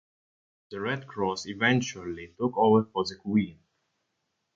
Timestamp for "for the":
2.85-3.17